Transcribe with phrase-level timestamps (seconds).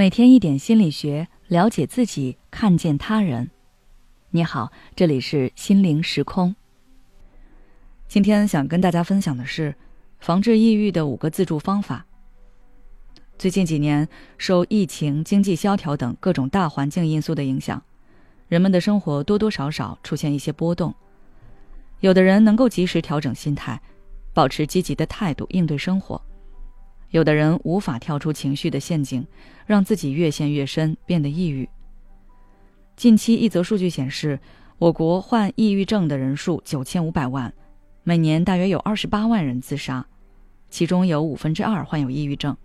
[0.00, 3.50] 每天一点心理学，了解自己，看见他人。
[4.30, 6.56] 你好，这里是心灵时空。
[8.08, 9.74] 今天想跟大家分享的是
[10.18, 12.06] 防治抑郁的五个自助方法。
[13.36, 14.08] 最近几年，
[14.38, 17.82] 受疫情、经济萧条等各种大环境因素的影响，
[18.48, 20.94] 人们的生活多多少少出现一些波动。
[21.98, 23.78] 有的人能够及时调整心态，
[24.32, 26.22] 保持积极的态度应对生活。
[27.10, 29.26] 有的人无法跳出情绪的陷阱，
[29.66, 31.68] 让自己越陷越深，变得抑郁。
[32.96, 34.38] 近期一则数据显示，
[34.78, 37.52] 我国患抑郁症的人数九千五百万，
[38.04, 40.06] 每年大约有二十八万人自杀，
[40.68, 42.56] 其中有五分之二患有抑郁症。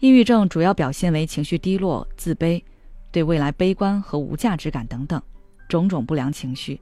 [0.00, 2.62] 抑郁症主要表现为情绪低落、自卑、
[3.10, 5.22] 对未来悲观和无价值感等等
[5.68, 6.80] 种种不良情绪，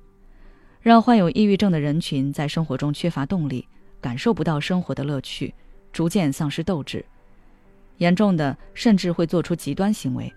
[0.81, 3.67] 让患有抑郁症的人群在生活中缺乏动力，
[4.01, 5.53] 感受不到生活的乐趣。
[5.93, 7.05] 逐渐丧失斗志，
[7.99, 10.33] 严重的甚至会做出极端行为，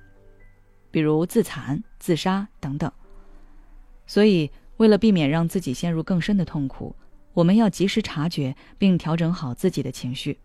[0.91, 2.91] 比如自残、自杀等等。
[4.05, 6.95] 所以，为了避免让自己陷入更深的痛苦，
[7.33, 10.39] 我们要及时察觉并调整好自己的情绪。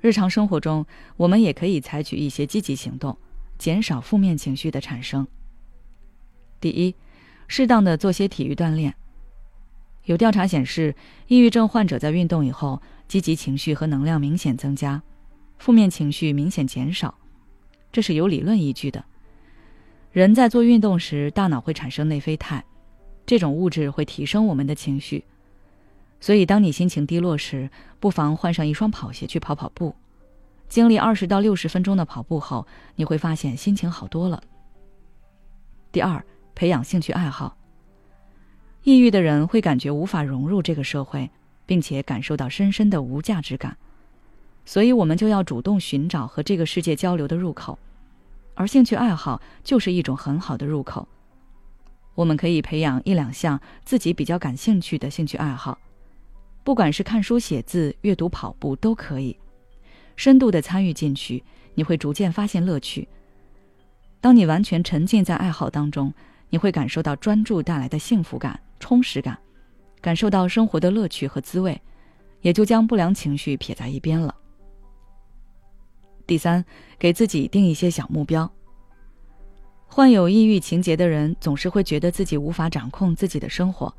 [0.00, 3.16] 日常生活中，我们也可以采取一些积极行动，
[3.58, 5.26] 减少负面情绪的产生。
[6.60, 6.94] 第一，
[7.48, 8.94] 适当的做些体育锻炼。
[10.04, 10.94] 有调查显示，
[11.26, 12.80] 抑郁症患者在运动以后。
[13.06, 15.00] 积极情绪和能量明显增加，
[15.58, 17.14] 负面情绪明显减少，
[17.92, 19.04] 这是有理论依据的。
[20.10, 22.64] 人在做运动时，大脑会产生内啡肽，
[23.26, 25.22] 这种物质会提升我们的情绪。
[26.18, 27.68] 所以，当你心情低落时，
[28.00, 29.94] 不妨换上一双跑鞋去跑跑步。
[30.66, 34.42] 经历二十到六十分钟的跑步后，你会发现心情好多了。
[35.92, 36.24] 第二，
[36.54, 37.54] 培养兴趣爱好。
[38.84, 41.28] 抑郁的人会感觉无法融入这个社会。
[41.66, 43.74] 并且感受到深深的无价值感，
[44.66, 47.78] 所以我们就要主动寻找和这个世界交流的入口，
[48.54, 51.08] 而兴趣爱好就是一种很好的入口。
[52.14, 55.78] 我们可以培养一两项自己比较感兴趣的兴趣爱好，
[56.62, 59.34] 不管是看书、写字、阅读、跑步都可以，
[60.16, 61.42] 深度的参与进去，
[61.76, 63.08] 你会逐渐发现乐趣。
[64.20, 66.12] 当你完全沉浸在爱好当中，
[66.54, 69.36] 你会感受到专注带来的幸福感、充实感。
[70.00, 71.82] 感受到生活的乐趣和滋味，
[72.42, 74.32] 也就将不良情绪撇在一边了。
[76.28, 76.64] 第三，
[76.96, 78.48] 给自己定一些小目标。
[79.88, 83.92] 患有抑郁情节的人总是会觉得自己无法掌控自己的生活，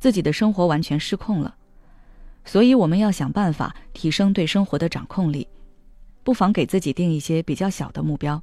[0.00, 1.54] 自己的生活完全失控了。
[2.44, 5.46] 所以我们要想办法提升对生活的掌控力，
[6.24, 8.42] 不妨给自己定一些比较小的目标，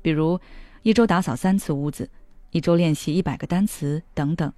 [0.00, 0.38] 比如
[0.82, 2.08] 一周打扫三次屋子，
[2.54, 4.52] 一周练习一百个单词等等。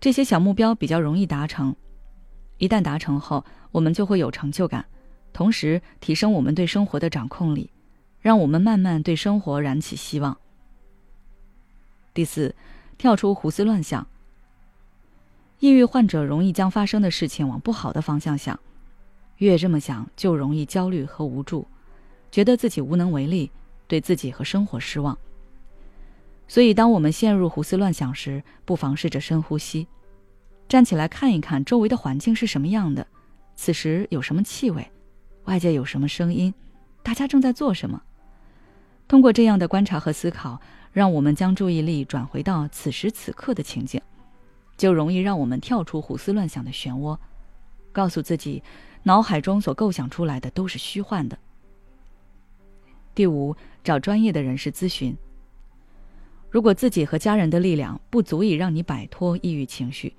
[0.00, 1.76] 这些小目标比较容易达成，
[2.56, 4.86] 一旦达成后，我们就会有成就感，
[5.34, 7.70] 同时提升我们对生活的掌控力，
[8.22, 10.38] 让我们慢慢对生活燃起希望。
[12.14, 12.54] 第四，
[12.96, 14.06] 跳出胡思乱想。
[15.58, 18.58] 抑郁患者容易将发生的事情往不好的方向想，
[19.36, 21.68] 越这么想就容易焦虑和无助，
[22.30, 23.50] 觉得自己无能为力，
[23.86, 25.18] 对自己和生活失望。
[26.48, 29.86] 所以，当我们陷入胡思乱想时，不妨试着深呼吸，
[30.66, 33.06] 站起来看一看周围的环境是什么样的，
[33.54, 34.90] 此时有什么气味，
[35.44, 36.52] 外界有什么声音，
[37.02, 38.02] 大家正在做什么。
[39.06, 40.58] 通过这样的观察和思考，
[40.90, 44.00] 让我们将注意力转回到此时此刻的情景，
[44.78, 47.18] 就容易让我们跳出胡思乱想的漩涡，
[47.92, 48.62] 告诉自己，
[49.02, 51.38] 脑海中所构想出来的都是虚幻的。
[53.14, 53.54] 第五，
[53.84, 55.14] 找专业的人士咨询。
[56.50, 60.14] 如果自己和家人的力量不足以让你摆脱抑郁情绪，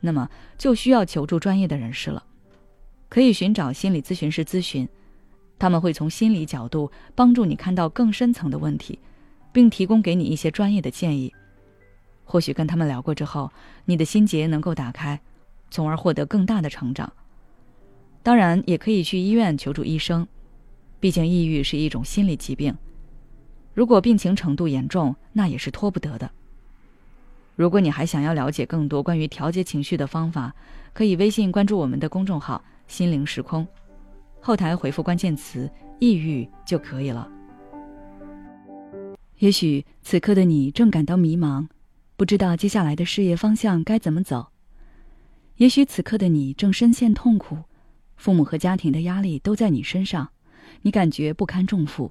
[0.00, 2.24] 那么就需要求助专业的人士了。
[3.08, 4.88] 可以寻找心理咨询师咨询，
[5.58, 8.98] 他们会从心理角度帮助你看到更深层的问题，
[9.52, 11.32] 并提供给你一些专业的建议。
[12.24, 13.50] 或许跟他们聊过之后，
[13.86, 15.18] 你的心结能够打开，
[15.70, 17.10] 从而获得更大的成长。
[18.22, 20.26] 当然，也可以去医院求助医生，
[21.00, 22.76] 毕竟抑郁是一种心理疾病。
[23.78, 26.28] 如果病情程度严重，那也是拖不得的。
[27.54, 30.52] 如果你还想要了解更多关于调节情绪的方法，
[30.92, 33.64] 可以微信关注我们的公众号“心灵时空”，
[34.42, 35.70] 后台回复关键词
[36.00, 37.30] “抑郁”就可以了。
[39.36, 41.68] 也许此刻的你正感到迷茫，
[42.16, 44.50] 不知道接下来的事业方向该怎么走；
[45.58, 47.56] 也许此刻的你正深陷痛苦，
[48.16, 50.30] 父母和家庭的压力都在你身上，
[50.82, 52.10] 你感觉不堪重负。